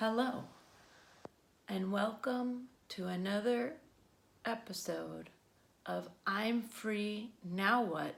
[0.00, 0.44] Hello,
[1.68, 3.72] and welcome to another
[4.44, 5.28] episode
[5.86, 8.14] of I'm Free Now What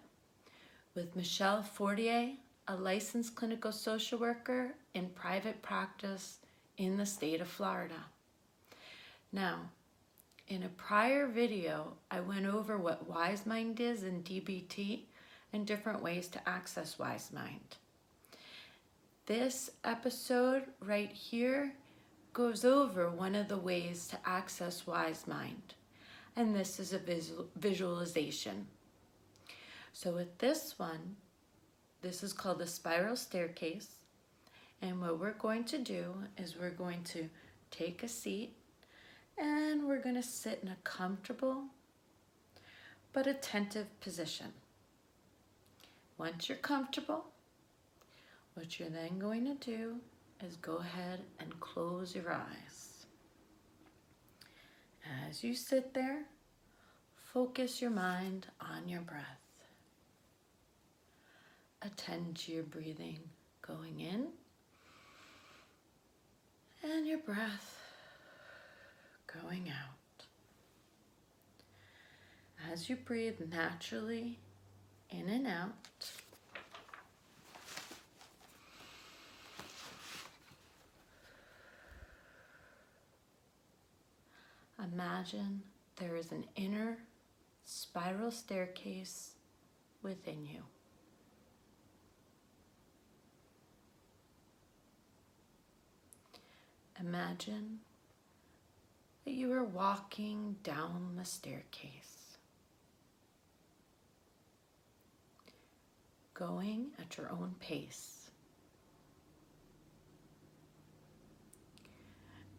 [0.95, 2.33] with Michelle Fortier,
[2.69, 6.41] a licensed clinical social worker in private practice
[6.77, 8.05] in the state of Florida.
[9.33, 9.71] Now,
[10.49, 15.05] in a prior video, I went over what Wise Mind is in DBT
[15.55, 17.79] and different ways to access Wise Mind.
[19.31, 21.73] This episode right here
[22.33, 25.75] goes over one of the ways to access Wise Mind,
[26.35, 28.67] and this is a visual, visualization.
[29.93, 31.15] So, with this one,
[32.03, 33.91] this is called the spiral staircase,
[34.83, 37.31] and what we're going to do is we're going to
[37.71, 38.57] take a seat
[39.39, 41.67] and we're going to sit in a comfortable
[43.13, 44.55] but attentive position.
[46.19, 47.27] Once you're comfortable,
[48.55, 49.97] what you're then going to do
[50.45, 53.07] is go ahead and close your eyes.
[55.29, 56.25] As you sit there,
[57.33, 59.25] focus your mind on your breath.
[61.83, 63.21] Attend to your breathing
[63.63, 64.29] going in
[66.83, 67.79] and your breath
[69.27, 70.27] going out.
[72.71, 74.39] As you breathe naturally
[75.11, 76.11] in and out,
[84.93, 85.63] Imagine
[85.97, 86.99] there is an inner
[87.65, 89.35] spiral staircase
[90.03, 90.63] within you.
[96.99, 97.79] Imagine
[99.25, 102.37] that you are walking down the staircase,
[106.35, 108.20] going at your own pace.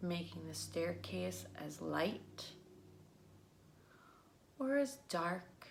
[0.03, 2.45] Making the staircase as light
[4.59, 5.67] or as dark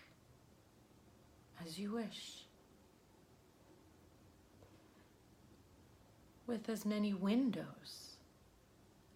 [1.64, 2.44] as you wish.
[6.46, 8.16] With as many windows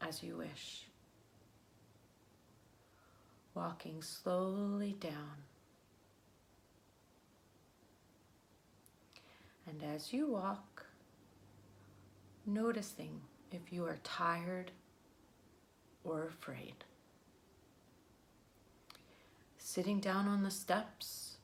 [0.00, 0.86] as you wish.
[3.54, 5.44] Walking slowly down.
[9.66, 10.86] And as you walk,
[12.46, 13.20] noticing
[13.50, 14.70] if you are tired
[16.04, 16.84] or afraid.
[19.58, 21.38] Sitting down on the steps,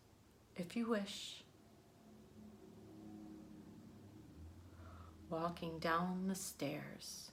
[0.57, 1.43] if you wish.
[5.31, 7.31] Walking down the stairs,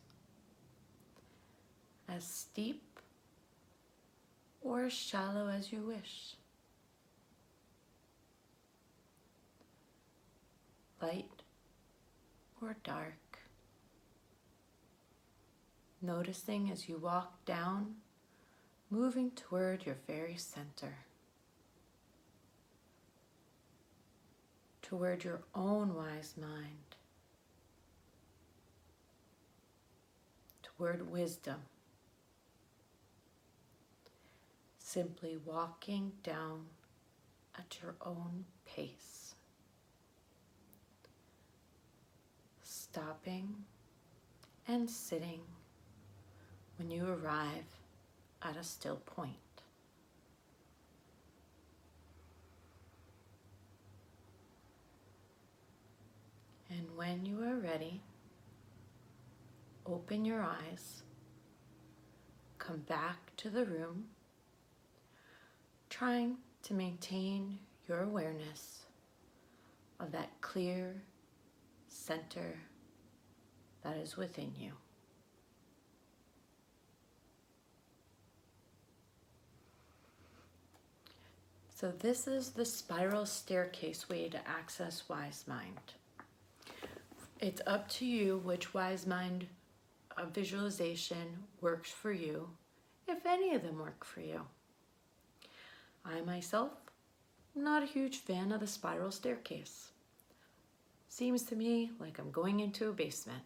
[2.07, 2.99] as steep
[4.61, 6.35] or as shallow as you wish.
[11.01, 11.41] Light
[12.61, 13.26] or dark
[16.01, 17.95] noticing as you walk down,
[18.89, 20.97] moving toward your very center,
[24.81, 26.95] toward your own wise mind,
[30.63, 31.57] toward wisdom.
[34.79, 36.65] Simply walking down
[37.57, 39.35] at your own pace.
[42.63, 43.53] Stopping
[44.67, 45.41] and sitting
[46.77, 47.65] when you arrive
[48.41, 49.33] at a still point.
[56.69, 58.01] And when you are ready,
[59.85, 61.03] open your eyes,
[62.59, 64.05] come back to the room,
[65.89, 67.57] trying to maintain
[67.87, 68.85] your awareness
[69.99, 71.01] of that clear
[71.87, 72.59] center
[73.83, 74.73] that is within you.
[81.79, 85.93] So this is the spiral staircase way to access Wise Mind.
[87.39, 89.45] It's up to you which Wise Mind
[90.17, 92.49] uh, visualization works for you,
[93.07, 94.41] if any of them work for you.
[96.03, 96.71] I myself,
[97.53, 99.91] not a huge fan of the spiral staircase.
[101.09, 103.43] Seems to me like I'm going into a basement.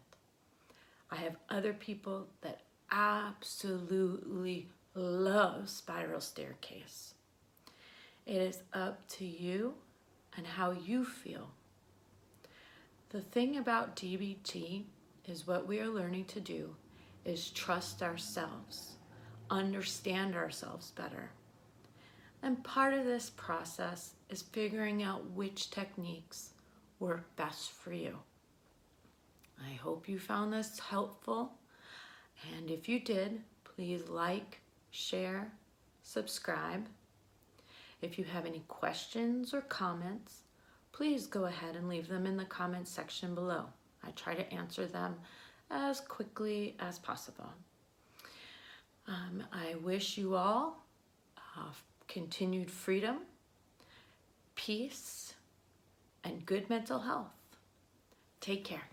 [1.10, 7.12] I have other people that absolutely love spiral staircase.
[8.26, 9.74] It is up to you
[10.36, 11.50] and how you feel.
[13.10, 14.84] The thing about DBT
[15.26, 16.74] is what we are learning to do
[17.24, 18.96] is trust ourselves,
[19.50, 21.30] understand ourselves better.
[22.42, 26.50] And part of this process is figuring out which techniques
[26.98, 28.18] work best for you.
[29.60, 31.52] I hope you found this helpful.
[32.56, 34.60] And if you did, please like,
[34.90, 35.52] share,
[36.02, 36.88] subscribe.
[38.02, 40.42] If you have any questions or comments,
[40.90, 43.66] please go ahead and leave them in the comments section below.
[44.04, 45.14] I try to answer them
[45.70, 47.48] as quickly as possible.
[49.06, 50.84] Um, I wish you all
[51.56, 51.70] uh,
[52.08, 53.18] continued freedom,
[54.54, 55.34] peace,
[56.24, 57.32] and good mental health.
[58.40, 58.88] Take care.